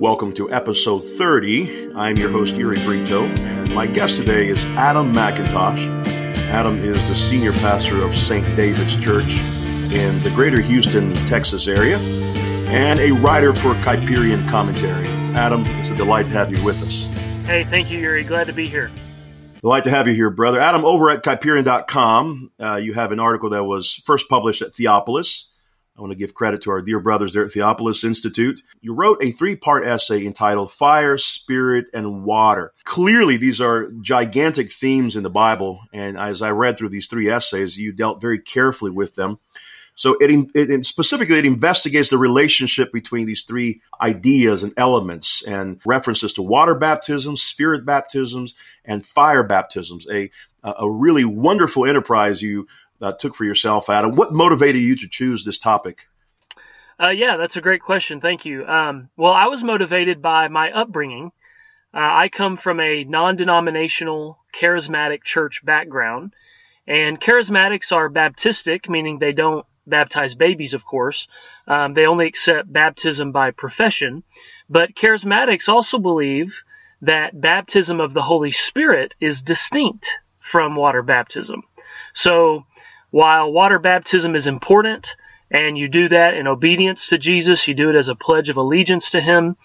Welcome 0.00 0.32
to 0.36 0.50
episode 0.50 1.00
30. 1.00 1.92
I'm 1.94 2.16
your 2.16 2.30
host, 2.30 2.56
Uri 2.56 2.82
Brito, 2.84 3.26
and 3.26 3.74
my 3.74 3.86
guest 3.86 4.16
today 4.16 4.48
is 4.48 4.64
Adam 4.68 5.12
McIntosh. 5.12 5.86
Adam 6.48 6.82
is 6.82 6.98
the 7.06 7.14
senior 7.14 7.52
pastor 7.52 8.02
of 8.02 8.14
St. 8.14 8.46
David's 8.56 8.96
Church 8.96 9.40
in 9.92 10.18
the 10.22 10.32
greater 10.34 10.58
Houston, 10.58 11.12
Texas 11.26 11.68
area, 11.68 11.98
and 12.68 12.98
a 12.98 13.12
writer 13.12 13.52
for 13.52 13.74
Kuyperian 13.74 14.48
Commentary. 14.48 15.06
Adam, 15.36 15.66
it's 15.66 15.90
a 15.90 15.94
delight 15.94 16.28
to 16.28 16.32
have 16.32 16.50
you 16.50 16.64
with 16.64 16.82
us. 16.82 17.04
Hey, 17.46 17.64
thank 17.64 17.90
you, 17.90 17.98
Uri. 17.98 18.24
Glad 18.24 18.46
to 18.46 18.54
be 18.54 18.66
here. 18.66 18.90
Delight 19.60 19.84
to 19.84 19.90
have 19.90 20.08
you 20.08 20.14
here, 20.14 20.30
brother. 20.30 20.60
Adam, 20.60 20.82
over 20.82 21.10
at 21.10 21.22
Kuyperian.com, 21.22 22.52
uh, 22.58 22.76
you 22.76 22.94
have 22.94 23.12
an 23.12 23.20
article 23.20 23.50
that 23.50 23.64
was 23.64 23.92
first 24.06 24.30
published 24.30 24.62
at 24.62 24.70
Theopolis. 24.70 25.49
I 26.00 26.02
want 26.02 26.12
to 26.12 26.18
give 26.18 26.32
credit 26.32 26.62
to 26.62 26.70
our 26.70 26.80
dear 26.80 26.98
brothers 26.98 27.34
there 27.34 27.44
at 27.44 27.50
Theopolis 27.50 28.04
Institute. 28.04 28.62
You 28.80 28.94
wrote 28.94 29.22
a 29.22 29.30
three 29.30 29.54
part 29.54 29.86
essay 29.86 30.24
entitled 30.24 30.72
Fire, 30.72 31.18
Spirit, 31.18 31.88
and 31.92 32.24
Water. 32.24 32.72
Clearly, 32.84 33.36
these 33.36 33.60
are 33.60 33.90
gigantic 34.00 34.72
themes 34.72 35.14
in 35.14 35.22
the 35.22 35.30
Bible. 35.30 35.80
And 35.92 36.18
as 36.18 36.40
I 36.40 36.52
read 36.52 36.78
through 36.78 36.88
these 36.88 37.06
three 37.06 37.28
essays, 37.28 37.76
you 37.76 37.92
dealt 37.92 38.18
very 38.20 38.38
carefully 38.38 38.90
with 38.90 39.14
them. 39.14 39.40
So 39.94 40.16
it, 40.18 40.48
it, 40.54 40.86
specifically 40.86 41.38
it 41.38 41.44
investigates 41.44 42.08
the 42.08 42.16
relationship 42.16 42.90
between 42.90 43.26
these 43.26 43.42
three 43.42 43.82
ideas 44.00 44.62
and 44.62 44.72
elements 44.78 45.42
and 45.46 45.78
references 45.84 46.32
to 46.34 46.42
water 46.42 46.74
baptisms, 46.74 47.42
spirit 47.42 47.84
baptisms, 47.84 48.54
and 48.86 49.04
fire 49.04 49.42
baptisms. 49.42 50.06
A 50.10 50.30
a 50.62 50.90
really 50.90 51.24
wonderful 51.24 51.86
enterprise 51.86 52.42
you 52.42 52.66
uh, 53.00 53.12
took 53.12 53.34
for 53.34 53.44
yourself, 53.44 53.88
Adam. 53.88 54.14
What 54.14 54.32
motivated 54.32 54.82
you 54.82 54.96
to 54.96 55.08
choose 55.08 55.44
this 55.44 55.58
topic? 55.58 56.08
Uh, 57.00 57.08
yeah, 57.08 57.36
that's 57.36 57.56
a 57.56 57.62
great 57.62 57.82
question. 57.82 58.20
Thank 58.20 58.44
you. 58.44 58.66
Um, 58.66 59.08
well, 59.16 59.32
I 59.32 59.46
was 59.46 59.64
motivated 59.64 60.20
by 60.20 60.48
my 60.48 60.70
upbringing. 60.70 61.32
Uh, 61.94 61.98
I 61.98 62.28
come 62.28 62.56
from 62.56 62.78
a 62.78 63.04
non 63.04 63.36
denominational, 63.36 64.38
charismatic 64.54 65.24
church 65.24 65.64
background, 65.64 66.34
and 66.86 67.20
charismatics 67.20 67.90
are 67.90 68.10
Baptistic, 68.10 68.88
meaning 68.88 69.18
they 69.18 69.32
don't 69.32 69.64
baptize 69.86 70.34
babies, 70.34 70.74
of 70.74 70.84
course. 70.84 71.26
Um, 71.66 71.94
they 71.94 72.06
only 72.06 72.26
accept 72.26 72.72
baptism 72.72 73.32
by 73.32 73.50
profession. 73.50 74.22
But 74.68 74.94
charismatics 74.94 75.68
also 75.68 75.98
believe 75.98 76.62
that 77.02 77.38
baptism 77.38 78.00
of 78.00 78.12
the 78.12 78.22
Holy 78.22 78.52
Spirit 78.52 79.14
is 79.20 79.42
distinct 79.42 80.20
from 80.38 80.76
water 80.76 81.02
baptism. 81.02 81.62
So 82.12 82.66
while 83.10 83.52
water 83.52 83.78
baptism 83.78 84.34
is 84.34 84.46
important, 84.46 85.16
and 85.50 85.76
you 85.76 85.88
do 85.88 86.08
that 86.08 86.34
in 86.34 86.46
obedience 86.46 87.08
to 87.08 87.18
Jesus, 87.18 87.66
you 87.66 87.74
do 87.74 87.90
it 87.90 87.96
as 87.96 88.08
a 88.08 88.14
pledge 88.14 88.48
of 88.48 88.56
allegiance 88.56 89.10
to 89.10 89.20
Him, 89.20 89.56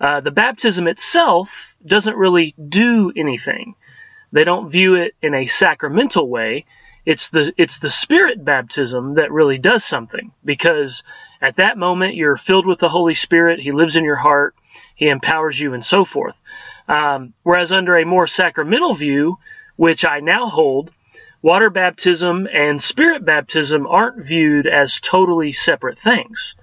uh, 0.00 0.20
the 0.20 0.30
baptism 0.30 0.86
itself 0.86 1.76
doesn't 1.84 2.16
really 2.16 2.54
do 2.68 3.12
anything. 3.16 3.74
They 4.32 4.44
don't 4.44 4.70
view 4.70 4.96
it 4.96 5.14
in 5.22 5.34
a 5.34 5.46
sacramental 5.46 6.28
way. 6.28 6.66
It's 7.06 7.30
the 7.30 7.54
it's 7.56 7.78
the 7.78 7.88
spirit 7.88 8.44
baptism 8.44 9.14
that 9.14 9.30
really 9.30 9.58
does 9.58 9.84
something 9.84 10.32
because 10.44 11.04
at 11.40 11.56
that 11.56 11.78
moment 11.78 12.16
you're 12.16 12.36
filled 12.36 12.66
with 12.66 12.80
the 12.80 12.88
Holy 12.88 13.14
Spirit. 13.14 13.60
He 13.60 13.72
lives 13.72 13.96
in 13.96 14.04
your 14.04 14.16
heart. 14.16 14.54
He 14.96 15.08
empowers 15.08 15.58
you 15.58 15.72
and 15.72 15.84
so 15.84 16.04
forth. 16.04 16.34
Um, 16.88 17.32
whereas 17.44 17.72
under 17.72 17.96
a 17.96 18.04
more 18.04 18.26
sacramental 18.26 18.94
view, 18.94 19.38
which 19.76 20.04
I 20.04 20.20
now 20.20 20.46
hold, 20.46 20.90
water 21.42 21.70
baptism 21.70 22.48
and 22.52 22.80
spirit 22.80 23.24
baptism 23.24 23.86
aren't 23.86 24.24
viewed 24.24 24.66
as 24.66 25.00
totally 25.00 25.52
separate 25.52 25.98
things. 25.98 26.54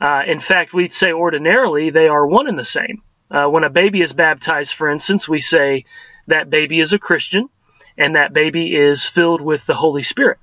Uh, 0.00 0.22
in 0.26 0.40
fact, 0.40 0.72
we'd 0.72 0.92
say 0.92 1.12
ordinarily 1.12 1.90
they 1.90 2.08
are 2.08 2.26
one 2.26 2.48
and 2.48 2.58
the 2.58 2.64
same. 2.64 3.02
Uh, 3.30 3.46
when 3.46 3.64
a 3.64 3.70
baby 3.70 4.00
is 4.00 4.12
baptized, 4.12 4.74
for 4.74 4.90
instance, 4.90 5.28
we 5.28 5.40
say 5.40 5.84
that 6.26 6.50
baby 6.50 6.80
is 6.80 6.92
a 6.92 6.98
Christian 6.98 7.48
and 7.96 8.14
that 8.14 8.32
baby 8.32 8.74
is 8.74 9.04
filled 9.04 9.40
with 9.40 9.66
the 9.66 9.74
Holy 9.74 10.02
Spirit. 10.02 10.38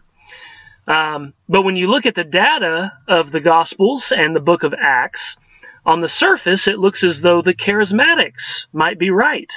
Um, 0.88 1.34
but 1.50 1.64
when 1.64 1.78
you 1.78 1.88
look 1.88 2.06
at 2.06 2.16
the 2.16 2.24
data 2.24 2.94
of 3.08 3.32
the 3.32 3.40
Gospels 3.40 4.12
and 4.12 4.36
the 4.36 4.42
book 4.42 4.64
of 4.64 4.76
Acts, 4.78 5.38
on 5.86 6.02
the 6.02 6.08
surface, 6.08 6.68
it 6.68 6.80
looks 6.80 7.04
as 7.04 7.22
though 7.22 7.42
the 7.42 7.54
charismatics 7.54 8.68
might 8.74 8.98
be 8.98 9.12
right. 9.12 9.54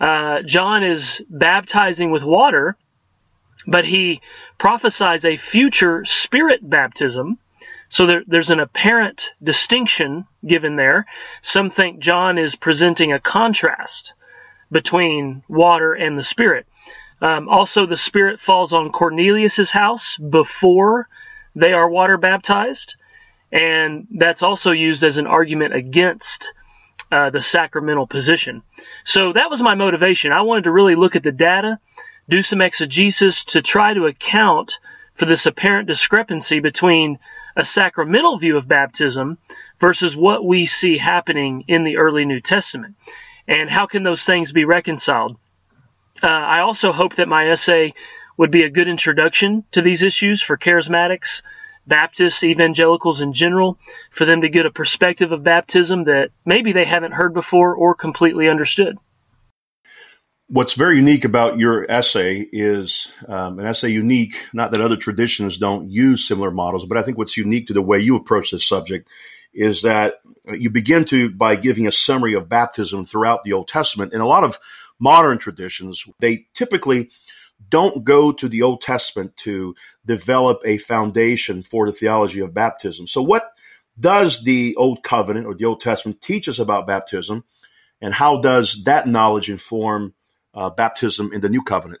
Uh, 0.00 0.42
John 0.42 0.84
is 0.84 1.22
baptizing 1.28 2.10
with 2.10 2.22
water, 2.22 2.76
but 3.66 3.84
he 3.84 4.20
prophesies 4.58 5.24
a 5.24 5.36
future 5.36 6.04
spirit 6.04 6.68
baptism. 6.68 7.38
So 7.88 8.06
there, 8.06 8.22
there's 8.26 8.50
an 8.50 8.60
apparent 8.60 9.32
distinction 9.42 10.26
given 10.46 10.76
there. 10.76 11.06
Some 11.42 11.70
think 11.70 12.00
John 12.00 12.38
is 12.38 12.56
presenting 12.56 13.12
a 13.12 13.20
contrast 13.20 14.14
between 14.70 15.42
water 15.48 15.92
and 15.92 16.16
the 16.16 16.24
spirit. 16.24 16.66
Um, 17.22 17.48
also, 17.48 17.86
the 17.86 17.96
Spirit 17.96 18.40
falls 18.40 18.72
on 18.72 18.90
Cornelius's 18.90 19.70
house 19.70 20.16
before 20.16 21.08
they 21.54 21.72
are 21.72 21.88
water 21.88 22.16
baptized, 22.16 22.96
and 23.52 24.08
that's 24.10 24.42
also 24.42 24.72
used 24.72 25.04
as 25.04 25.18
an 25.18 25.28
argument 25.28 25.72
against 25.72 26.52
uh, 27.12 27.30
the 27.30 27.40
sacramental 27.40 28.08
position. 28.08 28.62
So 29.04 29.34
that 29.34 29.50
was 29.50 29.62
my 29.62 29.76
motivation. 29.76 30.32
I 30.32 30.42
wanted 30.42 30.64
to 30.64 30.72
really 30.72 30.96
look 30.96 31.14
at 31.14 31.22
the 31.22 31.30
data, 31.30 31.78
do 32.28 32.42
some 32.42 32.60
exegesis 32.60 33.44
to 33.44 33.62
try 33.62 33.94
to 33.94 34.06
account 34.06 34.78
for 35.14 35.26
this 35.26 35.46
apparent 35.46 35.88
discrepancy 35.88 36.60
between 36.60 37.18
a 37.56 37.64
sacramental 37.64 38.38
view 38.38 38.56
of 38.56 38.68
baptism 38.68 39.38
versus 39.78 40.16
what 40.16 40.44
we 40.44 40.64
see 40.64 40.96
happening 40.98 41.64
in 41.68 41.84
the 41.84 41.98
early 41.98 42.24
New 42.24 42.40
Testament. 42.40 42.94
And 43.46 43.68
how 43.68 43.86
can 43.86 44.02
those 44.02 44.24
things 44.24 44.52
be 44.52 44.64
reconciled? 44.64 45.36
Uh, 46.22 46.28
I 46.28 46.60
also 46.60 46.92
hope 46.92 47.16
that 47.16 47.28
my 47.28 47.48
essay 47.48 47.94
would 48.36 48.50
be 48.50 48.62
a 48.62 48.70
good 48.70 48.88
introduction 48.88 49.64
to 49.72 49.82
these 49.82 50.02
issues 50.02 50.40
for 50.40 50.56
charismatics, 50.56 51.42
Baptists, 51.86 52.44
evangelicals 52.44 53.20
in 53.20 53.32
general, 53.32 53.76
for 54.10 54.24
them 54.24 54.42
to 54.42 54.48
get 54.48 54.66
a 54.66 54.70
perspective 54.70 55.32
of 55.32 55.42
baptism 55.42 56.04
that 56.04 56.30
maybe 56.44 56.72
they 56.72 56.84
haven't 56.84 57.12
heard 57.12 57.34
before 57.34 57.74
or 57.74 57.94
completely 57.94 58.48
understood. 58.48 58.98
What's 60.52 60.74
very 60.74 60.98
unique 60.98 61.24
about 61.24 61.58
your 61.58 61.90
essay 61.90 62.46
is 62.52 63.10
um, 63.26 63.58
an 63.58 63.64
essay 63.64 63.88
unique, 63.88 64.34
not 64.52 64.70
that 64.72 64.82
other 64.82 64.98
traditions 64.98 65.56
don't 65.56 65.90
use 65.90 66.28
similar 66.28 66.50
models, 66.50 66.84
but 66.84 66.98
I 66.98 67.02
think 67.02 67.16
what's 67.16 67.38
unique 67.38 67.68
to 67.68 67.72
the 67.72 67.80
way 67.80 68.00
you 68.00 68.16
approach 68.16 68.50
this 68.50 68.68
subject 68.68 69.10
is 69.54 69.80
that 69.80 70.16
you 70.52 70.68
begin 70.68 71.06
to 71.06 71.30
by 71.30 71.56
giving 71.56 71.86
a 71.86 71.90
summary 71.90 72.34
of 72.34 72.50
baptism 72.50 73.06
throughout 73.06 73.44
the 73.44 73.54
Old 73.54 73.66
Testament. 73.66 74.12
In 74.12 74.20
a 74.20 74.26
lot 74.26 74.44
of 74.44 74.58
modern 75.00 75.38
traditions, 75.38 76.04
they 76.20 76.44
typically 76.52 77.10
don't 77.70 78.04
go 78.04 78.30
to 78.30 78.46
the 78.46 78.60
Old 78.60 78.82
Testament 78.82 79.34
to 79.38 79.74
develop 80.04 80.60
a 80.66 80.76
foundation 80.76 81.62
for 81.62 81.86
the 81.86 81.92
theology 81.92 82.40
of 82.40 82.52
baptism. 82.52 83.06
So, 83.06 83.22
what 83.22 83.52
does 83.98 84.44
the 84.44 84.76
Old 84.76 85.02
Covenant 85.02 85.46
or 85.46 85.54
the 85.54 85.64
Old 85.64 85.80
Testament 85.80 86.20
teach 86.20 86.46
us 86.46 86.58
about 86.58 86.86
baptism, 86.86 87.44
and 88.02 88.12
how 88.12 88.42
does 88.42 88.84
that 88.84 89.08
knowledge 89.08 89.48
inform 89.48 90.12
uh, 90.54 90.70
baptism 90.70 91.32
in 91.32 91.40
the 91.40 91.48
New 91.48 91.62
Covenant? 91.62 92.00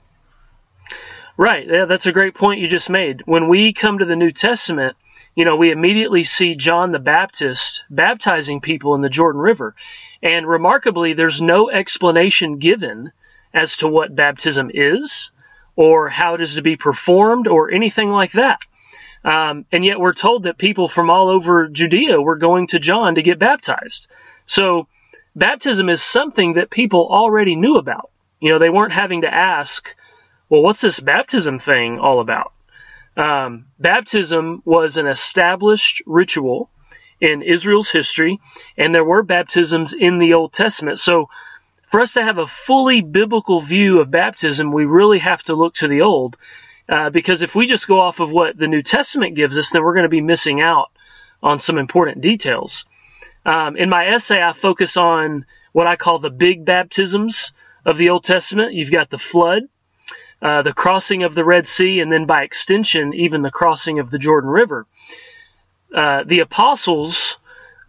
Right. 1.36 1.66
Yeah, 1.66 1.86
that's 1.86 2.06
a 2.06 2.12
great 2.12 2.34
point 2.34 2.60
you 2.60 2.68
just 2.68 2.90
made. 2.90 3.22
When 3.24 3.48
we 3.48 3.72
come 3.72 3.98
to 3.98 4.04
the 4.04 4.16
New 4.16 4.32
Testament, 4.32 4.96
you 5.34 5.44
know, 5.44 5.56
we 5.56 5.70
immediately 5.70 6.24
see 6.24 6.54
John 6.54 6.92
the 6.92 6.98
Baptist 6.98 7.84
baptizing 7.88 8.60
people 8.60 8.94
in 8.94 9.00
the 9.00 9.08
Jordan 9.08 9.40
River. 9.40 9.74
And 10.22 10.46
remarkably, 10.46 11.14
there's 11.14 11.40
no 11.40 11.70
explanation 11.70 12.58
given 12.58 13.12
as 13.54 13.78
to 13.78 13.88
what 13.88 14.14
baptism 14.14 14.70
is 14.72 15.30
or 15.74 16.08
how 16.08 16.34
it 16.34 16.42
is 16.42 16.54
to 16.56 16.62
be 16.62 16.76
performed 16.76 17.48
or 17.48 17.70
anything 17.70 18.10
like 18.10 18.32
that. 18.32 18.60
Um, 19.24 19.64
and 19.72 19.84
yet 19.84 20.00
we're 20.00 20.12
told 20.12 20.42
that 20.42 20.58
people 20.58 20.88
from 20.88 21.08
all 21.08 21.28
over 21.28 21.68
Judea 21.68 22.20
were 22.20 22.36
going 22.36 22.66
to 22.68 22.78
John 22.78 23.14
to 23.14 23.22
get 23.22 23.38
baptized. 23.38 24.08
So 24.46 24.88
baptism 25.34 25.88
is 25.88 26.02
something 26.02 26.54
that 26.54 26.70
people 26.70 27.08
already 27.08 27.56
knew 27.56 27.76
about. 27.76 28.10
You 28.42 28.48
know, 28.48 28.58
they 28.58 28.70
weren't 28.70 28.92
having 28.92 29.20
to 29.20 29.32
ask, 29.32 29.94
well, 30.48 30.62
what's 30.62 30.80
this 30.80 30.98
baptism 30.98 31.60
thing 31.60 32.00
all 32.00 32.18
about? 32.18 32.52
Um, 33.16 33.66
baptism 33.78 34.62
was 34.64 34.96
an 34.96 35.06
established 35.06 36.02
ritual 36.06 36.68
in 37.20 37.42
Israel's 37.42 37.88
history, 37.88 38.40
and 38.76 38.92
there 38.92 39.04
were 39.04 39.22
baptisms 39.22 39.92
in 39.92 40.18
the 40.18 40.34
Old 40.34 40.52
Testament. 40.52 40.98
So, 40.98 41.28
for 41.88 42.00
us 42.00 42.14
to 42.14 42.24
have 42.24 42.38
a 42.38 42.48
fully 42.48 43.00
biblical 43.00 43.60
view 43.60 44.00
of 44.00 44.10
baptism, 44.10 44.72
we 44.72 44.86
really 44.86 45.20
have 45.20 45.44
to 45.44 45.54
look 45.54 45.74
to 45.74 45.86
the 45.86 46.00
Old, 46.02 46.36
uh, 46.88 47.10
because 47.10 47.42
if 47.42 47.54
we 47.54 47.66
just 47.66 47.86
go 47.86 48.00
off 48.00 48.18
of 48.18 48.32
what 48.32 48.58
the 48.58 48.66
New 48.66 48.82
Testament 48.82 49.36
gives 49.36 49.56
us, 49.56 49.70
then 49.70 49.84
we're 49.84 49.94
going 49.94 50.02
to 50.02 50.08
be 50.08 50.20
missing 50.20 50.60
out 50.60 50.90
on 51.44 51.60
some 51.60 51.78
important 51.78 52.22
details. 52.22 52.86
Um, 53.46 53.76
in 53.76 53.88
my 53.88 54.08
essay, 54.08 54.42
I 54.42 54.52
focus 54.52 54.96
on 54.96 55.46
what 55.70 55.86
I 55.86 55.94
call 55.94 56.18
the 56.18 56.30
big 56.30 56.64
baptisms 56.64 57.52
of 57.84 57.96
the 57.98 58.10
Old 58.10 58.24
Testament. 58.24 58.74
You've 58.74 58.90
got 58.90 59.10
the 59.10 59.18
flood, 59.18 59.64
uh, 60.40 60.62
the 60.62 60.72
crossing 60.72 61.22
of 61.22 61.34
the 61.34 61.44
Red 61.44 61.66
Sea, 61.66 62.00
and 62.00 62.10
then 62.10 62.26
by 62.26 62.42
extension, 62.42 63.14
even 63.14 63.40
the 63.40 63.50
crossing 63.50 63.98
of 63.98 64.10
the 64.10 64.18
Jordan 64.18 64.50
River. 64.50 64.86
Uh, 65.94 66.24
the 66.24 66.40
apostles 66.40 67.38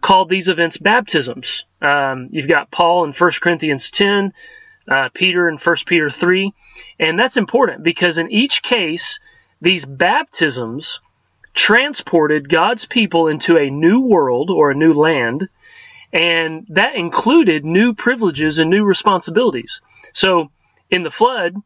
called 0.00 0.28
these 0.28 0.48
events 0.48 0.76
baptisms. 0.76 1.64
Um, 1.80 2.28
you've 2.30 2.48
got 2.48 2.70
Paul 2.70 3.04
in 3.04 3.12
1 3.12 3.30
Corinthians 3.40 3.90
10, 3.90 4.32
uh, 4.86 5.08
Peter 5.14 5.48
in 5.48 5.56
1 5.56 5.76
Peter 5.86 6.10
3, 6.10 6.52
and 6.98 7.18
that's 7.18 7.38
important 7.38 7.82
because 7.82 8.18
in 8.18 8.30
each 8.30 8.62
case, 8.62 9.18
these 9.62 9.86
baptisms 9.86 11.00
transported 11.54 12.50
God's 12.50 12.84
people 12.84 13.28
into 13.28 13.56
a 13.56 13.70
new 13.70 14.00
world 14.00 14.50
or 14.50 14.70
a 14.70 14.74
new 14.74 14.92
land, 14.92 15.48
and 16.14 16.64
that 16.70 16.94
included 16.94 17.64
new 17.64 17.92
privileges 17.92 18.60
and 18.60 18.70
new 18.70 18.84
responsibilities. 18.84 19.80
So 20.12 20.50
in 20.88 21.02
the 21.02 21.10
flood, 21.10 21.56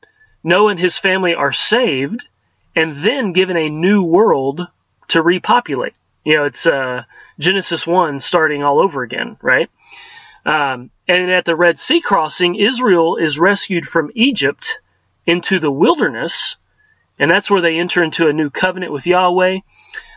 Noah 0.42 0.70
and 0.70 0.80
his 0.80 0.96
family 0.96 1.34
are 1.34 1.52
saved 1.52 2.26
and 2.74 2.96
then 2.96 3.34
given 3.34 3.58
a 3.58 3.68
new 3.68 4.02
world 4.02 4.66
to 5.08 5.22
repopulate. 5.22 5.92
You 6.24 6.38
know, 6.38 6.44
it's 6.44 6.66
uh, 6.66 7.04
Genesis 7.38 7.86
1 7.86 8.20
starting 8.20 8.62
all 8.62 8.80
over 8.80 9.02
again, 9.02 9.36
right? 9.42 9.68
Um, 10.46 10.90
and 11.06 11.30
at 11.30 11.44
the 11.44 11.56
Red 11.56 11.78
Sea 11.78 12.00
crossing, 12.00 12.54
Israel 12.54 13.16
is 13.16 13.38
rescued 13.38 13.86
from 13.86 14.10
Egypt 14.14 14.80
into 15.26 15.58
the 15.58 15.70
wilderness, 15.70 16.56
and 17.18 17.30
that's 17.30 17.50
where 17.50 17.60
they 17.60 17.78
enter 17.78 18.02
into 18.02 18.28
a 18.28 18.32
new 18.32 18.48
covenant 18.48 18.92
with 18.92 19.06
Yahweh. 19.06 19.58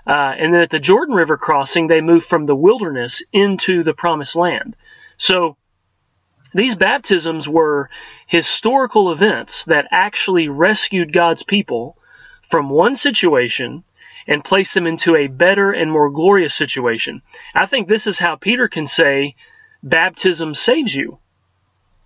Uh, 0.06 0.36
and 0.38 0.54
then 0.54 0.62
at 0.62 0.70
the 0.70 0.80
Jordan 0.80 1.16
River 1.16 1.38
crossing, 1.38 1.88
they 1.88 2.02
move 2.02 2.26
from 2.26 2.46
the 2.46 2.56
wilderness 2.56 3.24
into 3.32 3.84
the 3.84 3.94
promised 3.94 4.36
land. 4.36 4.76
So 5.18 5.58
these 6.54 6.76
baptisms 6.76 7.48
were 7.48 7.90
historical 8.28 9.12
events 9.12 9.66
that 9.66 9.88
actually 9.92 10.50
rescued 10.50 11.14
God's 11.14 11.44
people 11.44 11.98
from 12.42 12.70
one 12.70 12.96
situation 12.96 13.84
and 14.28 14.44
placed 14.44 14.74
them 14.74 14.88
into 14.88 15.16
a 15.16 15.28
better 15.28 15.72
and 15.72 15.92
more 15.92 16.10
glorious 16.10 16.54
situation. 16.54 17.22
I 17.56 17.66
think 17.66 17.88
this 17.88 18.08
is 18.08 18.20
how 18.20 18.36
Peter 18.36 18.68
can 18.68 18.88
say 18.88 19.36
baptism 19.84 20.54
saves 20.54 20.94
you 20.94 21.20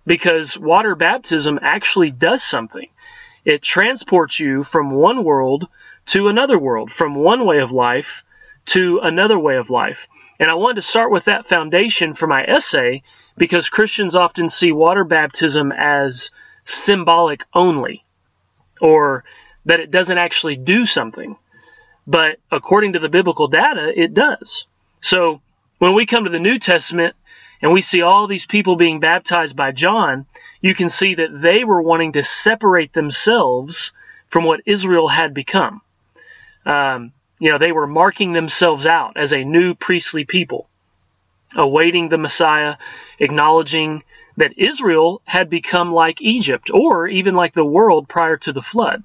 because 0.06 0.56
water 0.56 0.94
baptism 0.94 1.58
actually 1.60 2.10
does 2.10 2.42
something. 2.42 2.88
It 3.44 3.62
transports 3.62 4.40
you 4.40 4.64
from 4.64 4.92
one 4.92 5.24
world 5.24 5.68
to 6.06 6.28
another 6.28 6.58
world, 6.58 6.92
from 6.92 7.14
one 7.14 7.44
way 7.44 7.58
of 7.58 7.72
life 7.72 8.22
to 8.66 8.98
another 9.02 9.38
way 9.38 9.56
of 9.56 9.70
life. 9.70 10.08
And 10.40 10.50
I 10.50 10.54
wanted 10.54 10.76
to 10.76 10.82
start 10.82 11.10
with 11.10 11.24
that 11.26 11.48
foundation 11.48 12.14
for 12.14 12.26
my 12.26 12.44
essay 12.44 13.02
because 13.36 13.68
Christians 13.68 14.14
often 14.14 14.48
see 14.48 14.72
water 14.72 15.04
baptism 15.04 15.72
as 15.72 16.30
symbolic 16.64 17.44
only, 17.54 18.04
or 18.80 19.24
that 19.64 19.80
it 19.80 19.90
doesn't 19.90 20.18
actually 20.18 20.56
do 20.56 20.84
something. 20.84 21.36
But 22.06 22.38
according 22.50 22.94
to 22.94 22.98
the 22.98 23.08
biblical 23.08 23.48
data, 23.48 23.92
it 24.00 24.14
does. 24.14 24.66
So 25.00 25.40
when 25.78 25.94
we 25.94 26.06
come 26.06 26.24
to 26.24 26.30
the 26.30 26.38
New 26.38 26.58
Testament 26.58 27.14
and 27.62 27.72
we 27.72 27.82
see 27.82 28.02
all 28.02 28.26
these 28.26 28.46
people 28.46 28.76
being 28.76 29.00
baptized 29.00 29.56
by 29.56 29.72
John, 29.72 30.26
you 30.60 30.74
can 30.74 30.88
see 30.88 31.14
that 31.14 31.40
they 31.40 31.64
were 31.64 31.82
wanting 31.82 32.12
to 32.12 32.22
separate 32.22 32.92
themselves 32.92 33.92
from 34.28 34.44
what 34.44 34.60
Israel 34.66 35.08
had 35.08 35.34
become. 35.34 35.82
Um, 36.66 37.12
you 37.38 37.50
know, 37.50 37.58
they 37.58 37.72
were 37.72 37.86
marking 37.86 38.32
themselves 38.32 38.86
out 38.86 39.16
as 39.16 39.32
a 39.32 39.44
new 39.44 39.74
priestly 39.74 40.24
people 40.24 40.68
awaiting 41.54 42.08
the 42.08 42.18
Messiah, 42.18 42.76
acknowledging 43.18 44.02
that 44.36 44.58
Israel 44.58 45.22
had 45.24 45.48
become 45.48 45.92
like 45.92 46.20
Egypt 46.20 46.70
or 46.72 47.06
even 47.06 47.34
like 47.34 47.54
the 47.54 47.64
world 47.64 48.08
prior 48.08 48.36
to 48.36 48.52
the 48.52 48.62
flood. 48.62 49.04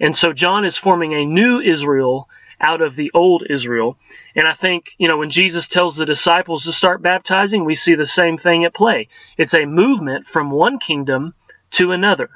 And 0.00 0.14
so 0.14 0.32
John 0.32 0.64
is 0.64 0.76
forming 0.76 1.14
a 1.14 1.24
new 1.24 1.60
Israel 1.60 2.28
out 2.60 2.82
of 2.82 2.96
the 2.96 3.10
old 3.14 3.44
Israel. 3.48 3.96
And 4.34 4.46
I 4.46 4.52
think, 4.52 4.90
you 4.98 5.08
know, 5.08 5.16
when 5.16 5.30
Jesus 5.30 5.68
tells 5.68 5.96
the 5.96 6.06
disciples 6.06 6.64
to 6.64 6.72
start 6.72 7.02
baptizing, 7.02 7.64
we 7.64 7.74
see 7.74 7.94
the 7.94 8.06
same 8.06 8.36
thing 8.36 8.64
at 8.64 8.74
play. 8.74 9.08
It's 9.36 9.54
a 9.54 9.64
movement 9.64 10.26
from 10.26 10.50
one 10.50 10.78
kingdom 10.78 11.34
to 11.72 11.92
another. 11.92 12.30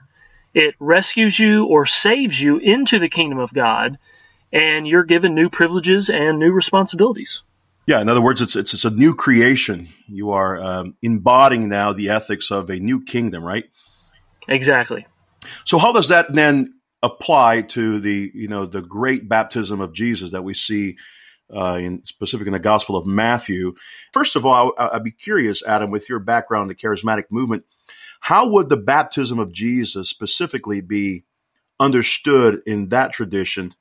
It 0.54 0.74
rescues 0.78 1.38
you 1.38 1.66
or 1.66 1.86
saves 1.86 2.40
you 2.40 2.58
into 2.58 2.98
the 2.98 3.08
kingdom 3.08 3.38
of 3.38 3.52
God, 3.52 3.98
and 4.52 4.86
you're 4.86 5.04
given 5.04 5.34
new 5.34 5.48
privileges 5.48 6.10
and 6.10 6.38
new 6.38 6.52
responsibilities. 6.52 7.42
Yeah, 7.86 8.00
in 8.00 8.08
other 8.08 8.22
words, 8.22 8.40
it's 8.40 8.54
it's, 8.54 8.74
it's 8.74 8.84
a 8.84 8.90
new 8.90 9.14
creation. 9.14 9.88
You 10.06 10.30
are 10.30 10.60
um, 10.60 10.96
embodying 11.02 11.68
now 11.68 11.92
the 11.92 12.10
ethics 12.10 12.50
of 12.50 12.70
a 12.70 12.76
new 12.76 13.02
kingdom, 13.02 13.44
right? 13.44 13.64
Exactly. 14.48 15.06
So, 15.64 15.78
how 15.78 15.92
does 15.92 16.08
that 16.08 16.32
then 16.32 16.74
apply 17.02 17.62
to 17.62 17.98
the 17.98 18.30
you 18.34 18.46
know 18.46 18.66
the 18.66 18.82
great 18.82 19.28
baptism 19.28 19.80
of 19.80 19.92
Jesus 19.92 20.30
that 20.30 20.44
we 20.44 20.54
see 20.54 20.96
uh, 21.52 21.78
in 21.82 22.04
specific 22.04 22.46
in 22.46 22.52
the 22.52 22.60
Gospel 22.60 22.96
of 22.96 23.04
Matthew? 23.04 23.74
First 24.12 24.36
of 24.36 24.46
all, 24.46 24.72
I, 24.78 24.90
I'd 24.92 25.04
be 25.04 25.10
curious, 25.10 25.64
Adam, 25.66 25.90
with 25.90 26.08
your 26.08 26.20
background, 26.20 26.70
in 26.70 26.76
the 26.76 26.76
charismatic 26.76 27.24
movement, 27.30 27.64
how 28.20 28.48
would 28.48 28.68
the 28.68 28.76
baptism 28.76 29.40
of 29.40 29.52
Jesus 29.52 30.08
specifically 30.08 30.80
be 30.80 31.24
understood 31.80 32.62
in 32.64 32.88
that 32.88 33.12
tradition? 33.12 33.72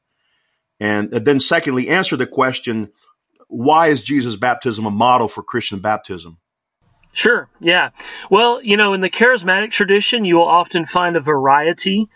And 0.82 1.12
then, 1.12 1.40
secondly, 1.40 1.90
answer 1.90 2.18
the 2.18 2.26
question 2.26 2.92
why 3.48 3.88
is 3.88 4.02
Jesus' 4.02 4.36
baptism 4.36 4.88
a 4.88 4.92
model 4.92 5.28
for 5.28 5.44
Christian 5.44 5.80
baptism? 5.80 6.40
Sure, 7.14 7.50
yeah. 7.60 7.92
Well, 8.32 8.64
you 8.64 8.78
know, 8.78 8.94
in 8.94 9.02
the 9.02 9.10
charismatic 9.10 9.70
tradition, 9.72 10.26
you 10.26 10.38
will 10.38 10.48
often 10.48 10.88
find 10.88 11.16
a 11.16 11.20
variety 11.20 12.08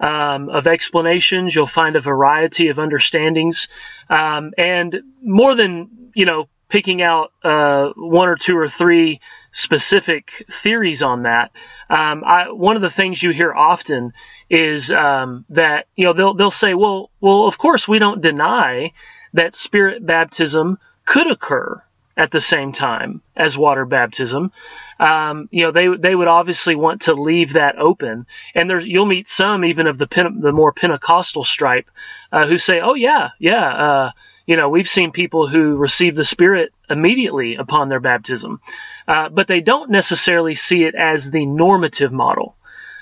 um, 0.00 0.48
of 0.48 0.66
explanations. 0.66 1.54
You'll 1.54 1.66
find 1.66 1.96
a 1.96 2.00
variety 2.00 2.68
of 2.68 2.78
understandings. 2.78 3.68
Um, 4.08 4.52
and 4.56 5.02
more 5.22 5.54
than, 5.54 6.10
you 6.14 6.24
know, 6.24 6.48
picking 6.68 7.02
out 7.02 7.32
uh, 7.42 7.90
one 7.96 8.28
or 8.28 8.36
two 8.36 8.56
or 8.56 8.68
three 8.68 9.20
specific 9.52 10.44
theories 10.50 11.02
on 11.02 11.22
that, 11.22 11.52
um, 11.88 12.24
I, 12.24 12.50
one 12.50 12.76
of 12.76 12.82
the 12.82 12.90
things 12.90 13.22
you 13.22 13.30
hear 13.30 13.52
often 13.52 14.12
is 14.50 14.90
um, 14.90 15.44
that, 15.50 15.86
you 15.96 16.04
know, 16.04 16.12
they'll, 16.12 16.34
they'll 16.34 16.50
say, 16.50 16.74
well, 16.74 17.10
well, 17.20 17.46
of 17.46 17.58
course, 17.58 17.86
we 17.86 17.98
don't 17.98 18.20
deny 18.20 18.92
that 19.32 19.54
spirit 19.54 20.04
baptism 20.04 20.78
could 21.04 21.30
occur 21.30 21.82
at 22.16 22.30
the 22.30 22.40
same 22.40 22.72
time 22.72 23.20
as 23.36 23.58
water 23.58 23.84
baptism. 23.84 24.52
Um, 25.00 25.48
you 25.50 25.64
know, 25.64 25.72
they 25.72 25.88
they 25.88 26.14
would 26.14 26.28
obviously 26.28 26.76
want 26.76 27.02
to 27.02 27.14
leave 27.14 27.54
that 27.54 27.76
open, 27.78 28.26
and 28.54 28.70
there 28.70 28.80
you'll 28.80 29.06
meet 29.06 29.26
some 29.26 29.64
even 29.64 29.86
of 29.86 29.98
the 29.98 30.06
the 30.40 30.52
more 30.52 30.72
Pentecostal 30.72 31.44
stripe 31.44 31.90
uh, 32.30 32.46
who 32.46 32.58
say, 32.58 32.80
"Oh 32.80 32.94
yeah, 32.94 33.30
yeah." 33.38 33.66
Uh, 33.66 34.10
you 34.46 34.56
know, 34.56 34.68
we've 34.68 34.88
seen 34.88 35.10
people 35.10 35.46
who 35.46 35.76
receive 35.76 36.14
the 36.14 36.24
Spirit 36.24 36.72
immediately 36.90 37.56
upon 37.56 37.88
their 37.88 38.00
baptism, 38.00 38.60
uh, 39.08 39.28
but 39.28 39.46
they 39.46 39.60
don't 39.60 39.90
necessarily 39.90 40.54
see 40.54 40.84
it 40.84 40.94
as 40.94 41.30
the 41.30 41.46
normative 41.46 42.12
model. 42.12 42.56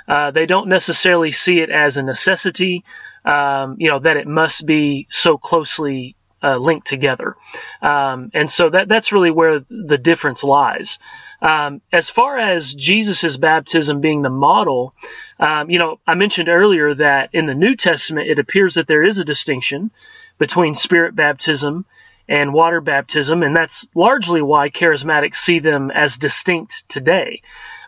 Uh, 0.06 0.30
they 0.30 0.46
don't 0.46 0.68
necessarily 0.68 1.32
see 1.32 1.60
it 1.60 1.70
as 1.70 1.96
a 1.96 2.02
necessity, 2.02 2.84
um, 3.24 3.76
you 3.78 3.88
know, 3.88 3.98
that 3.98 4.16
it 4.16 4.26
must 4.26 4.66
be 4.66 5.06
so 5.10 5.38
closely 5.38 6.16
uh, 6.42 6.56
linked 6.56 6.86
together. 6.86 7.36
Um, 7.80 8.30
and 8.34 8.50
so 8.50 8.70
that 8.70 8.88
that's 8.88 9.12
really 9.12 9.30
where 9.30 9.60
the 9.68 9.98
difference 9.98 10.42
lies. 10.42 10.98
Um, 11.40 11.82
as 11.92 12.10
far 12.10 12.38
as 12.38 12.74
Jesus' 12.74 13.36
baptism 13.36 14.00
being 14.00 14.22
the 14.22 14.30
model, 14.30 14.94
um, 15.38 15.70
you 15.70 15.78
know, 15.78 15.98
I 16.06 16.14
mentioned 16.14 16.48
earlier 16.48 16.94
that 16.94 17.30
in 17.32 17.46
the 17.46 17.54
New 17.54 17.74
Testament 17.74 18.28
it 18.28 18.38
appears 18.38 18.74
that 18.74 18.86
there 18.86 19.02
is 19.02 19.18
a 19.18 19.24
distinction 19.24 19.90
between 20.38 20.74
spirit 20.74 21.14
baptism 21.14 21.84
and 22.28 22.52
water 22.52 22.80
baptism, 22.80 23.42
and 23.42 23.54
that's 23.54 23.86
largely 23.94 24.42
why 24.42 24.70
charismatics 24.70 25.36
see 25.36 25.58
them 25.58 25.90
as 25.90 26.18
distinct 26.18 26.88
today. 26.88 27.42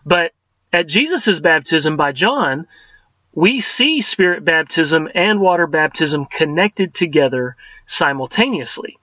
But 0.04 0.32
at 0.72 0.88
Jesus' 0.88 1.40
baptism 1.40 1.96
by 1.96 2.12
John, 2.12 2.66
we 3.32 3.60
see 3.60 4.00
spirit 4.00 4.44
baptism 4.44 5.08
and 5.14 5.40
water 5.40 5.66
baptism 5.66 6.24
connected 6.24 6.94
together 6.94 7.56
simultaneously. 7.86 8.98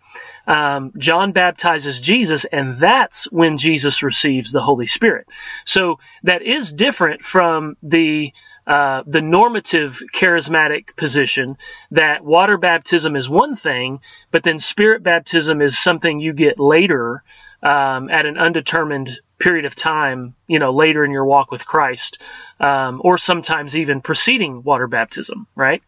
Um, 0.48 0.92
John 0.98 1.32
baptizes 1.32 2.00
Jesus, 2.00 2.46
and 2.46 2.78
that's 2.78 3.32
when 3.32 3.58
Jesus 3.58 4.04
receives 4.04 4.52
the 4.52 4.62
Holy 4.62 4.88
Spirit. 4.88 5.28
So 5.66 6.00
that 6.24 6.42
is 6.42 6.74
different 6.74 7.24
from 7.24 7.78
the 7.84 8.34
uh, 8.68 9.04
the 9.08 9.24
normative 9.24 10.02
charismatic 10.14 10.96
position 10.96 11.58
that 11.90 12.24
water 12.24 12.58
baptism 12.58 13.16
is 13.16 13.28
one 13.28 13.56
thing, 13.56 14.00
but 14.30 14.44
then 14.44 14.60
spirit 14.60 15.02
baptism 15.02 15.62
is 15.62 15.78
something 15.78 16.20
you 16.20 16.32
get 16.32 16.60
later 16.60 17.24
um, 17.64 18.10
at 18.10 18.28
an 18.28 18.38
undetermined 18.38 19.20
period 19.40 19.66
of 19.66 19.76
time, 19.76 20.36
you 20.48 20.60
know, 20.60 20.72
later 20.72 21.04
in 21.04 21.12
your 21.12 21.26
walk 21.26 21.52
with 21.52 21.66
Christ, 21.66 22.22
um, 22.60 23.02
or 23.04 23.18
sometimes 23.18 23.76
even 23.76 24.00
preceding 24.00 24.64
water 24.64 24.88
baptism, 24.88 25.48
right? 25.56 25.82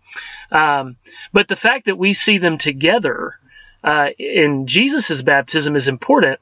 Um, 0.51 0.97
but 1.31 1.47
the 1.47 1.55
fact 1.55 1.85
that 1.85 1.97
we 1.97 2.13
see 2.13 2.39
them 2.39 2.57
together 2.57 3.35
uh, 3.83 4.09
in 4.17 4.67
Jesus' 4.67 5.21
baptism 5.21 5.75
is 5.75 5.87
important, 5.87 6.39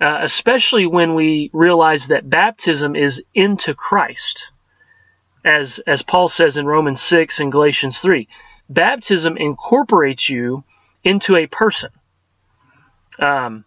uh, 0.00 0.18
especially 0.22 0.86
when 0.86 1.14
we 1.14 1.50
realize 1.52 2.08
that 2.08 2.28
baptism 2.28 2.94
is 2.94 3.22
into 3.34 3.74
Christ, 3.74 4.50
as 5.44 5.80
as 5.86 6.02
Paul 6.02 6.28
says 6.28 6.56
in 6.56 6.66
Romans 6.66 7.00
six 7.00 7.40
and 7.40 7.50
Galatians 7.50 7.98
three. 7.98 8.28
Baptism 8.68 9.36
incorporates 9.36 10.28
you 10.28 10.64
into 11.04 11.36
a 11.36 11.46
person. 11.46 11.90
Um, 13.18 13.64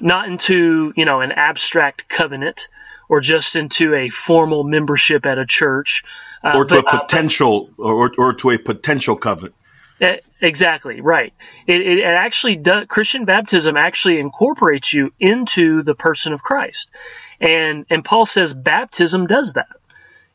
not 0.00 0.28
into, 0.28 0.92
you 0.96 1.04
know, 1.04 1.20
an 1.20 1.32
abstract 1.32 2.08
covenant 2.08 2.68
or 3.08 3.20
just 3.20 3.56
into 3.56 3.94
a 3.94 4.08
formal 4.08 4.64
membership 4.64 5.26
at 5.26 5.38
a 5.38 5.46
church. 5.46 6.04
Uh, 6.42 6.52
or 6.54 6.64
to 6.64 6.82
but, 6.82 6.94
a 6.94 7.00
potential, 7.00 7.70
or, 7.78 8.12
or 8.18 8.32
to 8.34 8.50
a 8.50 8.58
potential 8.58 9.16
covenant. 9.16 9.54
Exactly 10.00 11.00
right. 11.00 11.32
It, 11.66 11.80
it, 11.80 12.04
actually 12.04 12.56
does. 12.56 12.84
Christian 12.86 13.24
baptism 13.24 13.76
actually 13.76 14.20
incorporates 14.20 14.92
you 14.92 15.12
into 15.18 15.82
the 15.82 15.94
person 15.94 16.34
of 16.34 16.42
Christ, 16.42 16.90
and 17.40 17.86
and 17.88 18.04
Paul 18.04 18.26
says 18.26 18.52
baptism 18.52 19.26
does 19.26 19.54
that. 19.54 19.76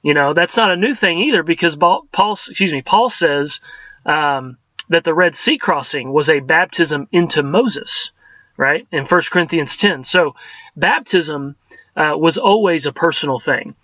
You 0.02 0.16
know 0.16 0.34
that's 0.34 0.58
not 0.58 0.72
a 0.72 0.76
new 0.76 0.96
thing 0.96 1.20
either 1.20 1.44
because 1.44 1.76
Paul, 1.76 2.08
excuse 2.34 2.72
me, 2.72 2.82
Paul 2.82 3.12
says 3.12 3.62
um, 4.04 4.58
that 4.90 5.04
the 5.04 5.14
Red 5.14 5.36
Sea 5.36 5.60
crossing 5.60 6.12
was 6.12 6.32
a 6.32 6.40
baptism 6.40 7.08
into 7.12 7.44
Moses, 7.44 8.12
right? 8.58 8.88
In 8.92 9.06
1 9.06 9.22
Corinthians 9.30 9.78
10. 9.78 10.04
So 10.04 10.34
baptism 10.76 11.56
uh, 11.96 12.16
was 12.18 12.40
always 12.40 12.88
a 12.88 12.92
personal 12.92 13.38
thing, 13.38 13.76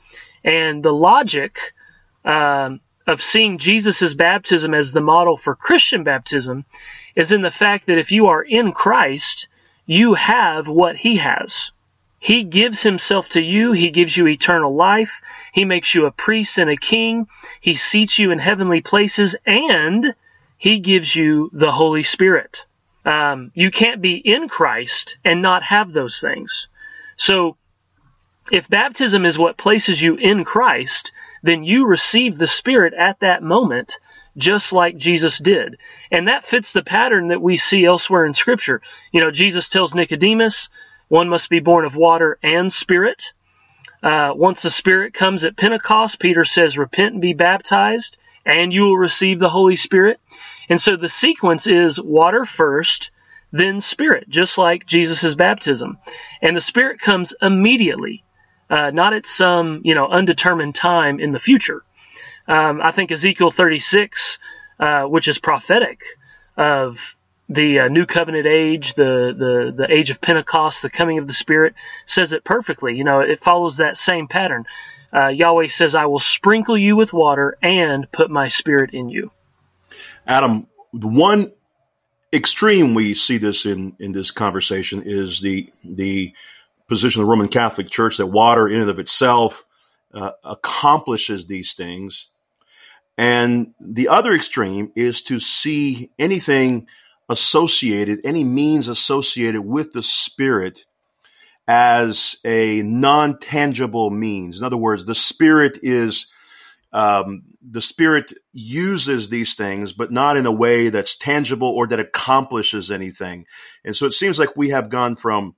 and 0.44 0.82
the 0.82 0.94
logic. 0.94 1.60
Um, 2.26 2.82
of 3.08 3.22
seeing 3.22 3.58
Jesus' 3.58 4.14
baptism 4.14 4.74
as 4.74 4.92
the 4.92 5.02
model 5.02 5.38
for 5.38 5.56
Christian 5.56 6.04
baptism 6.04 6.66
is 7.16 7.32
in 7.32 7.42
the 7.42 7.50
fact 7.50 7.88
that 7.88 7.98
if 7.98 8.12
you 8.12 8.28
are 8.28 8.44
in 8.44 8.74
Christ, 8.74 9.48
you 9.86 10.14
have 10.14 10.68
what 10.68 10.98
he 10.98 11.16
has. 11.18 11.72
He 12.20 12.44
gives 12.44 12.84
himself 12.84 13.30
to 13.30 13.42
you. 13.42 13.72
He 13.72 13.90
gives 13.92 14.18
you 14.18 14.28
eternal 14.28 14.76
life. 14.76 15.22
He 15.54 15.64
makes 15.66 15.96
you 15.96 16.06
a 16.06 16.12
priest 16.12 16.58
and 16.58 16.70
a 16.70 16.76
king. 16.76 17.28
He 17.62 17.76
seats 17.76 18.20
you 18.20 18.32
in 18.32 18.40
heavenly 18.40 18.82
places 18.82 19.36
and 19.46 20.14
he 20.58 20.80
gives 20.80 21.16
you 21.16 21.50
the 21.54 21.72
Holy 21.72 22.04
Spirit. 22.04 22.66
Um, 23.06 23.52
you 23.54 23.72
can't 23.72 24.02
be 24.02 24.16
in 24.16 24.50
Christ 24.50 25.18
and 25.24 25.42
not 25.42 25.64
have 25.64 25.94
those 25.94 26.20
things. 26.20 26.68
So 27.16 27.56
if 28.52 28.68
baptism 28.68 29.26
is 29.26 29.38
what 29.38 29.58
places 29.58 30.02
you 30.02 30.16
in 30.16 30.44
Christ, 30.44 31.14
then 31.44 31.64
you 31.64 31.86
receive 31.88 32.38
the 32.38 32.48
Spirit 32.48 32.94
at 32.94 33.20
that 33.20 33.44
moment, 33.44 34.00
just 34.36 34.72
like 34.74 34.98
Jesus 34.98 35.38
did. 35.40 35.78
And 36.12 36.28
that 36.28 36.46
fits 36.46 36.72
the 36.72 36.84
pattern 36.84 37.30
that 37.30 37.42
we 37.42 37.58
see 37.58 37.86
elsewhere 37.86 38.26
in 38.26 38.34
Scripture. 38.34 38.82
You 39.12 39.22
know, 39.22 39.32
Jesus 39.32 39.70
tells 39.70 39.96
Nicodemus, 39.96 40.70
one 41.08 41.30
must 41.30 41.50
be 41.50 41.60
born 41.60 41.86
of 41.86 41.96
water 41.96 42.38
and 42.44 42.72
Spirit. 42.72 43.34
Uh, 44.04 44.34
once 44.36 44.62
the 44.62 44.70
Spirit 44.70 45.14
comes 45.14 45.44
at 45.44 45.58
Pentecost, 45.58 46.20
Peter 46.20 46.46
says, 46.46 46.78
Repent 46.78 47.14
and 47.14 47.22
be 47.22 47.34
baptized, 47.34 48.18
and 48.46 48.72
you 48.72 48.84
will 48.84 48.98
receive 48.98 49.40
the 49.40 49.50
Holy 49.50 49.76
Spirit. 49.76 50.20
And 50.70 50.80
so 50.80 50.96
the 50.96 51.10
sequence 51.10 51.66
is 51.66 52.00
water 52.00 52.46
first, 52.46 53.10
then 53.52 53.80
Spirit, 53.80 54.30
just 54.30 54.58
like 54.58 54.86
Jesus' 54.86 55.34
baptism. 55.36 55.98
And 56.42 56.56
the 56.56 56.62
Spirit 56.62 57.00
comes 57.00 57.34
immediately 57.42 58.24
uh, 58.70 58.92
not 58.92 59.14
at 59.14 59.26
some 59.26 59.82
you 59.84 59.96
know 59.96 60.08
undetermined 60.08 60.76
time 60.76 61.20
in 61.20 61.32
the 61.32 61.40
future. 61.40 61.84
Um, 62.48 62.82
I 62.82 62.92
think 62.92 63.12
Ezekiel 63.12 63.52
36, 63.52 64.38
uh, 64.80 65.04
which 65.04 65.28
is 65.28 65.38
prophetic 65.38 66.02
of 66.56 67.18
the 67.50 67.80
uh, 67.80 67.88
new 67.88 68.06
covenant 68.06 68.46
age, 68.46 68.94
the, 68.94 69.34
the 69.38 69.74
the 69.76 69.94
age 69.94 70.10
of 70.10 70.22
Pentecost, 70.22 70.82
the 70.82 70.90
coming 70.90 71.18
of 71.18 71.28
the 71.28 71.34
Spirit, 71.34 71.76
says 72.06 72.34
it 72.34 72.44
perfectly. 72.44 72.96
You 72.96 73.04
know, 73.04 73.22
it 73.22 73.40
follows 73.40 73.78
that 73.78 73.98
same 73.98 74.28
pattern. 74.28 74.66
Uh, 75.14 75.28
Yahweh 75.28 75.68
says, 75.68 75.96
"I 75.96 76.06
will 76.06 76.20
sprinkle 76.20 76.78
you 76.78 76.96
with 76.96 77.14
water 77.14 77.58
and 77.62 78.12
put 78.12 78.30
my 78.30 78.50
Spirit 78.50 78.94
in 78.94 79.10
you." 79.10 79.32
Adam, 80.26 80.68
the 80.94 81.08
one 81.08 81.54
extreme 82.34 82.94
we 82.94 83.14
see 83.14 83.38
this 83.38 83.66
in 83.66 83.96
in 84.00 84.12
this 84.12 84.32
conversation 84.32 85.02
is 85.06 85.40
the 85.42 85.72
the 85.84 86.34
position 86.88 87.22
of 87.22 87.28
the 87.28 87.32
Roman 87.32 87.48
Catholic 87.48 87.90
Church 87.90 88.18
that 88.18 88.28
water 88.28 88.68
in 88.68 88.82
and 88.82 88.90
of 88.90 89.00
itself 89.00 89.66
uh, 90.14 90.32
accomplishes 90.44 91.48
these 91.48 91.74
things. 91.74 92.30
And 93.18 93.74
the 93.80 94.08
other 94.10 94.34
extreme 94.34 94.92
is 94.96 95.22
to 95.24 95.40
see 95.40 96.12
anything 96.20 96.88
associated, 97.30 98.22
any 98.24 98.44
means 98.44 98.88
associated 98.88 99.62
with 99.64 99.94
the 99.94 100.04
Spirit 100.04 100.86
as 101.68 102.38
a 102.46 102.82
non 102.84 103.40
tangible 103.40 104.10
means. 104.10 104.60
In 104.62 104.66
other 104.66 104.78
words, 104.78 105.06
the 105.06 105.16
Spirit 105.16 105.78
is. 105.82 106.32
Um, 106.94 107.44
the 107.70 107.82
spirit 107.82 108.34
uses 108.54 109.28
these 109.28 109.54
things, 109.54 109.92
but 109.92 110.10
not 110.10 110.38
in 110.38 110.46
a 110.46 110.52
way 110.52 110.88
that's 110.88 111.18
tangible 111.18 111.68
or 111.68 111.86
that 111.88 112.00
accomplishes 112.00 112.90
anything. 112.90 113.46
And 113.84 113.94
so 113.94 114.06
it 114.06 114.14
seems 114.14 114.40
like 114.40 114.56
we 114.56 114.70
have 114.70 114.90
gone 114.90 115.18
from 115.18 115.56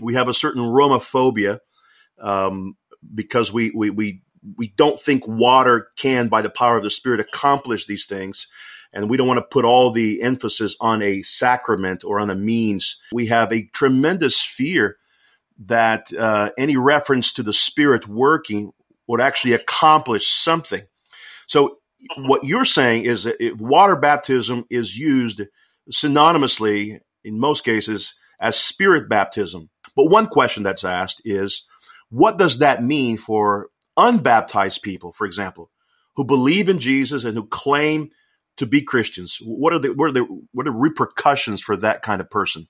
we 0.00 0.14
have 0.14 0.28
a 0.28 0.34
certain 0.34 0.62
Romophobia 0.62 1.58
um, 2.20 2.76
because 3.14 3.52
we, 3.52 3.70
we, 3.74 3.90
we, 3.90 4.22
we 4.56 4.68
don't 4.76 4.98
think 4.98 5.26
water 5.26 5.88
can, 5.96 6.28
by 6.28 6.42
the 6.42 6.50
power 6.50 6.76
of 6.76 6.82
the 6.82 6.90
Spirit, 6.90 7.20
accomplish 7.20 7.86
these 7.86 8.06
things. 8.06 8.48
And 8.92 9.08
we 9.08 9.16
don't 9.16 9.26
want 9.28 9.38
to 9.38 9.42
put 9.42 9.64
all 9.64 9.90
the 9.90 10.20
emphasis 10.22 10.76
on 10.80 11.02
a 11.02 11.22
sacrament 11.22 12.04
or 12.04 12.20
on 12.20 12.30
a 12.30 12.34
means. 12.34 13.00
We 13.12 13.26
have 13.26 13.52
a 13.52 13.68
tremendous 13.72 14.42
fear 14.42 14.98
that 15.66 16.12
uh, 16.12 16.50
any 16.58 16.76
reference 16.76 17.32
to 17.34 17.42
the 17.42 17.52
Spirit 17.52 18.06
working 18.08 18.72
would 19.06 19.20
actually 19.20 19.54
accomplish 19.54 20.28
something. 20.28 20.82
So, 21.46 21.78
what 22.16 22.44
you're 22.44 22.64
saying 22.64 23.04
is 23.04 23.24
that 23.24 23.56
water 23.58 23.96
baptism 23.96 24.64
is 24.68 24.98
used 24.98 25.42
synonymously 25.90 26.98
in 27.24 27.38
most 27.38 27.64
cases 27.64 28.14
as 28.40 28.58
spirit 28.58 29.08
baptism. 29.08 29.70
But 29.94 30.10
one 30.10 30.26
question 30.26 30.62
that's 30.62 30.84
asked 30.84 31.22
is, 31.24 31.66
what 32.08 32.38
does 32.38 32.58
that 32.58 32.82
mean 32.82 33.16
for 33.16 33.68
unbaptized 33.96 34.82
people, 34.82 35.12
for 35.12 35.26
example, 35.26 35.70
who 36.16 36.24
believe 36.24 36.68
in 36.68 36.78
Jesus 36.78 37.24
and 37.24 37.36
who 37.36 37.46
claim 37.46 38.10
to 38.56 38.66
be 38.66 38.82
Christians? 38.82 39.38
What 39.42 39.72
are 39.72 39.78
the 39.78 39.94
what 39.94 40.10
are 40.10 40.12
the 40.12 40.44
what 40.52 40.66
are 40.66 40.72
repercussions 40.72 41.60
for 41.60 41.76
that 41.78 42.02
kind 42.02 42.20
of 42.20 42.30
person? 42.30 42.68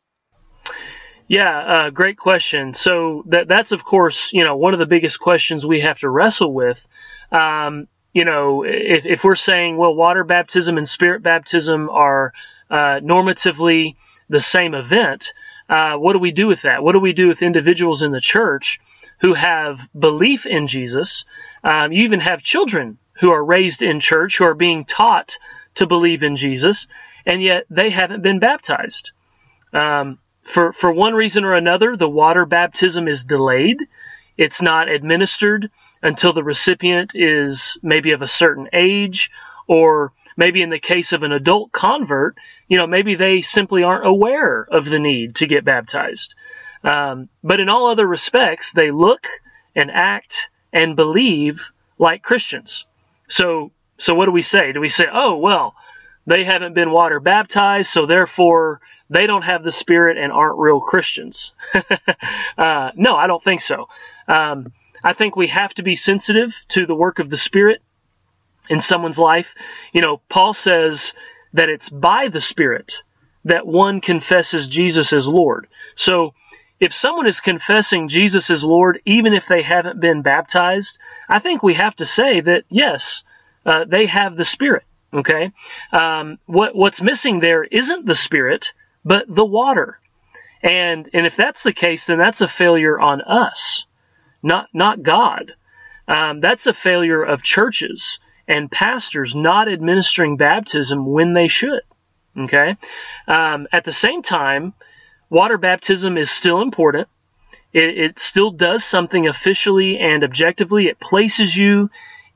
Yeah, 1.28 1.58
uh, 1.58 1.90
great 1.90 2.18
question. 2.18 2.74
So 2.74 3.24
that 3.28 3.48
that's 3.48 3.72
of 3.72 3.84
course 3.84 4.32
you 4.32 4.44
know 4.44 4.56
one 4.56 4.74
of 4.74 4.78
the 4.78 4.86
biggest 4.86 5.20
questions 5.20 5.66
we 5.66 5.80
have 5.80 5.98
to 6.00 6.10
wrestle 6.10 6.52
with. 6.52 6.86
Um, 7.30 7.88
you 8.12 8.26
know, 8.26 8.62
if, 8.62 9.06
if 9.06 9.24
we're 9.24 9.34
saying 9.34 9.76
well, 9.76 9.94
water 9.94 10.24
baptism 10.24 10.76
and 10.76 10.88
spirit 10.88 11.22
baptism 11.22 11.88
are 11.88 12.32
uh, 12.70 13.00
normatively 13.02 13.96
the 14.28 14.40
same 14.40 14.74
event, 14.74 15.32
uh, 15.68 15.96
what 15.96 16.12
do 16.12 16.18
we 16.18 16.32
do 16.32 16.46
with 16.46 16.62
that? 16.62 16.82
What 16.82 16.92
do 16.92 17.00
we 17.00 17.12
do 17.12 17.28
with 17.28 17.42
individuals 17.42 18.02
in 18.02 18.12
the 18.12 18.20
church 18.20 18.80
who 19.20 19.34
have 19.34 19.88
belief 19.98 20.46
in 20.46 20.66
Jesus? 20.66 21.24
Um, 21.64 21.92
you 21.92 22.04
even 22.04 22.20
have 22.20 22.42
children 22.42 22.98
who 23.14 23.30
are 23.30 23.44
raised 23.44 23.82
in 23.82 24.00
church 24.00 24.38
who 24.38 24.44
are 24.44 24.54
being 24.54 24.84
taught 24.84 25.38
to 25.74 25.86
believe 25.86 26.22
in 26.22 26.36
Jesus, 26.36 26.86
and 27.24 27.42
yet 27.42 27.64
they 27.70 27.90
haven't 27.90 28.22
been 28.22 28.38
baptized. 28.38 29.12
Um, 29.72 30.18
for 30.42 30.72
for 30.72 30.90
one 30.90 31.14
reason 31.14 31.44
or 31.44 31.54
another, 31.54 31.96
the 31.96 32.08
water 32.08 32.44
baptism 32.46 33.06
is 33.08 33.24
delayed. 33.24 33.78
It's 34.36 34.62
not 34.62 34.88
administered 34.88 35.70
until 36.02 36.32
the 36.32 36.42
recipient 36.42 37.12
is 37.14 37.78
maybe 37.82 38.12
of 38.12 38.22
a 38.22 38.28
certain 38.28 38.68
age 38.72 39.30
or 39.66 40.12
maybe 40.36 40.62
in 40.62 40.70
the 40.70 40.78
case 40.78 41.12
of 41.12 41.22
an 41.22 41.32
adult 41.32 41.72
convert, 41.72 42.36
you 42.68 42.76
know, 42.76 42.86
maybe 42.86 43.14
they 43.14 43.42
simply 43.42 43.82
aren't 43.82 44.06
aware 44.06 44.66
of 44.70 44.84
the 44.84 44.98
need 44.98 45.36
to 45.36 45.46
get 45.46 45.64
baptized. 45.64 46.34
Um, 46.84 47.28
but 47.44 47.60
in 47.60 47.68
all 47.68 47.86
other 47.86 48.06
respects, 48.06 48.72
they 48.72 48.90
look 48.90 49.28
and 49.74 49.90
act 49.90 50.48
and 50.72 50.96
believe 50.96 51.70
like 51.98 52.22
Christians. 52.22 52.86
So, 53.28 53.70
so 53.98 54.14
what 54.14 54.26
do 54.26 54.32
we 54.32 54.42
say? 54.42 54.72
Do 54.72 54.80
we 54.80 54.88
say, 54.88 55.06
oh, 55.10 55.36
well, 55.36 55.74
they 56.26 56.44
haven't 56.44 56.74
been 56.74 56.90
water 56.90 57.20
baptized, 57.20 57.90
so 57.90 58.06
therefore 58.06 58.80
they 59.10 59.26
don't 59.26 59.42
have 59.42 59.62
the 59.62 59.72
Spirit 59.72 60.16
and 60.18 60.32
aren't 60.32 60.58
real 60.58 60.80
Christians? 60.80 61.52
uh, 62.58 62.90
no, 62.96 63.16
I 63.16 63.26
don't 63.26 63.42
think 63.42 63.60
so. 63.60 63.88
Um, 64.26 64.72
I 65.04 65.12
think 65.12 65.36
we 65.36 65.48
have 65.48 65.74
to 65.74 65.82
be 65.82 65.94
sensitive 65.94 66.54
to 66.68 66.86
the 66.86 66.94
work 66.94 67.18
of 67.18 67.30
the 67.30 67.36
Spirit 67.36 67.82
in 68.68 68.80
someone's 68.80 69.18
life. 69.18 69.54
You 69.92 70.00
know, 70.00 70.18
Paul 70.28 70.54
says 70.54 71.12
that 71.52 71.68
it's 71.68 71.88
by 71.88 72.28
the 72.28 72.40
Spirit 72.40 73.02
that 73.44 73.66
one 73.66 74.00
confesses 74.00 74.68
Jesus 74.68 75.12
as 75.12 75.26
Lord. 75.26 75.66
So, 75.94 76.34
if 76.80 76.92
someone 76.92 77.28
is 77.28 77.40
confessing 77.40 78.08
Jesus 78.08 78.50
as 78.50 78.64
Lord, 78.64 79.00
even 79.04 79.34
if 79.34 79.46
they 79.46 79.62
haven't 79.62 80.00
been 80.00 80.22
baptized, 80.22 80.98
I 81.28 81.38
think 81.38 81.62
we 81.62 81.74
have 81.74 81.94
to 81.96 82.04
say 82.04 82.40
that 82.40 82.64
yes, 82.68 83.22
uh, 83.64 83.84
they 83.84 84.06
have 84.06 84.36
the 84.36 84.44
Spirit. 84.44 84.84
Okay, 85.14 85.52
um, 85.92 86.38
what 86.46 86.74
what's 86.74 87.02
missing 87.02 87.40
there 87.40 87.64
isn't 87.64 88.06
the 88.06 88.14
Spirit, 88.14 88.72
but 89.04 89.26
the 89.28 89.44
water. 89.44 89.98
And 90.62 91.08
and 91.12 91.26
if 91.26 91.36
that's 91.36 91.62
the 91.62 91.72
case, 91.72 92.06
then 92.06 92.18
that's 92.18 92.40
a 92.40 92.48
failure 92.48 92.98
on 92.98 93.20
us, 93.20 93.84
not 94.42 94.68
not 94.72 95.02
God. 95.02 95.52
Um, 96.08 96.40
that's 96.40 96.66
a 96.66 96.72
failure 96.72 97.22
of 97.22 97.42
churches 97.42 98.18
and 98.52 98.70
pastors 98.70 99.34
not 99.34 99.66
administering 99.66 100.36
baptism 100.36 101.06
when 101.06 101.32
they 101.32 101.48
should. 101.48 101.80
Okay. 102.36 102.76
Um, 103.26 103.66
at 103.72 103.84
the 103.84 103.92
same 103.92 104.20
time, 104.20 104.74
water 105.30 105.56
baptism 105.56 106.18
is 106.18 106.30
still 106.30 106.60
important. 106.60 107.08
It, 107.72 107.96
it 107.98 108.18
still 108.18 108.50
does 108.50 108.84
something 108.84 109.26
officially 109.26 109.98
and 109.98 110.22
objectively. 110.22 110.86
It 110.86 111.00
places 111.00 111.56
you 111.56 111.88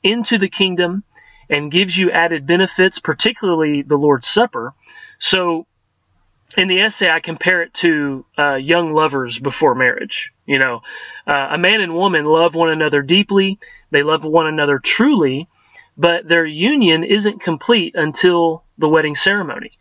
into 0.03 0.39
the 0.39 0.49
kingdom 0.49 1.05
and 1.51 1.71
gives 1.71 1.95
you 1.95 2.11
added 2.11 2.47
benefits, 2.47 2.99
particularly 2.99 3.83
the 3.83 3.99
Lord's 3.99 4.27
Supper. 4.27 4.73
So 5.19 5.67
in 6.57 6.69
the 6.69 6.81
essay, 6.81 7.11
I 7.11 7.21
compare 7.21 7.61
it 7.61 7.75
to 7.75 8.25
uh, 8.39 8.55
young 8.55 8.95
lovers 8.95 9.39
before 9.39 9.75
marriage. 9.75 10.33
You 10.47 10.61
know, 10.61 10.81
uh, 11.27 11.49
a 11.51 11.59
man 11.59 11.83
and 11.83 11.95
woman 11.95 12.25
love 12.25 12.55
one 12.55 12.71
another 12.71 13.03
deeply, 13.03 13.59
they 13.91 14.03
love 14.03 14.25
one 14.25 14.47
another 14.47 14.79
truly, 14.79 15.49
but 15.97 16.29
their 16.29 16.47
union 16.47 17.05
isn't 17.05 17.41
complete 17.41 17.95
until 17.95 18.65
the 18.79 18.89
wedding 18.89 19.15
ceremony. 19.15 19.73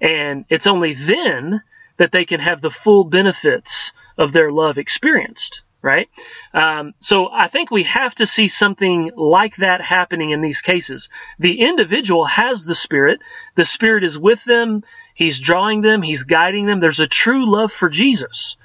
And 0.00 0.44
it's 0.48 0.66
only 0.66 0.94
then 0.94 1.62
that 1.98 2.12
they 2.12 2.24
can 2.24 2.40
have 2.40 2.60
the 2.60 2.70
full 2.70 3.04
benefits 3.04 3.92
of 4.16 4.32
their 4.32 4.50
love 4.50 4.78
experienced 4.78 5.62
right? 5.82 6.08
Um, 6.52 6.94
so 7.00 7.30
I 7.32 7.48
think 7.48 7.70
we 7.70 7.84
have 7.84 8.14
to 8.16 8.26
see 8.26 8.48
something 8.48 9.10
like 9.16 9.56
that 9.56 9.80
happening 9.80 10.30
in 10.30 10.40
these 10.40 10.60
cases. 10.60 11.08
The 11.38 11.60
individual 11.60 12.26
has 12.26 12.64
the 12.64 12.74
Spirit, 12.74 13.20
the 13.54 13.64
Spirit 13.64 14.04
is 14.04 14.18
with 14.18 14.44
them, 14.44 14.82
He's 15.14 15.40
drawing 15.40 15.80
them, 15.80 16.02
He's 16.02 16.24
guiding 16.24 16.66
them. 16.66 16.80
There's 16.80 17.00
a 17.00 17.06
true 17.06 17.50
love 17.50 17.72
for 17.72 17.88
Jesus. 17.88 18.56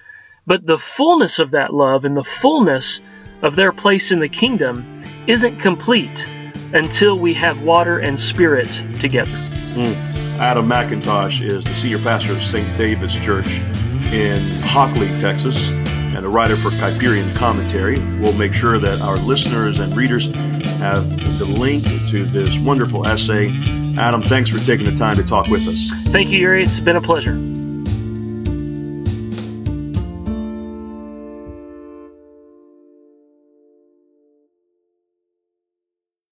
But 0.45 0.65
the 0.65 0.77
fullness 0.77 1.39
of 1.39 1.51
that 1.51 1.73
love 1.73 2.05
and 2.05 2.15
the 2.15 2.23
fullness 2.23 2.99
of 3.41 3.55
their 3.55 3.71
place 3.71 4.11
in 4.11 4.19
the 4.19 4.29
kingdom 4.29 5.01
isn't 5.27 5.59
complete 5.59 6.27
until 6.73 7.17
we 7.17 7.33
have 7.33 7.61
water 7.63 7.99
and 7.99 8.19
spirit 8.19 8.69
together. 8.99 9.31
Mm. 9.75 10.15
Adam 10.37 10.67
McIntosh 10.67 11.41
is 11.41 11.63
the 11.63 11.73
senior 11.73 11.99
pastor 11.99 12.33
of 12.33 12.43
St. 12.43 12.77
David's 12.77 13.15
Church 13.15 13.59
in 14.11 14.41
Hockley, 14.61 15.07
Texas 15.17 15.71
and 16.15 16.25
a 16.25 16.29
writer 16.29 16.55
for 16.55 16.69
Kuyperian 16.69 17.35
Commentary. 17.35 17.99
We'll 18.19 18.33
make 18.33 18.53
sure 18.53 18.79
that 18.79 19.01
our 19.01 19.17
listeners 19.17 19.79
and 19.79 19.95
readers 19.95 20.31
have 20.79 21.39
the 21.39 21.45
link 21.45 21.83
to 22.09 22.25
this 22.25 22.57
wonderful 22.57 23.05
essay. 23.05 23.49
Adam, 23.97 24.21
thanks 24.21 24.49
for 24.49 24.59
taking 24.59 24.85
the 24.85 24.95
time 24.95 25.15
to 25.15 25.23
talk 25.23 25.47
with 25.47 25.67
us. 25.67 25.91
Thank 26.09 26.29
you, 26.29 26.39
Uri. 26.39 26.63
It's 26.63 26.79
been 26.79 26.95
a 26.95 27.01
pleasure. 27.01 27.54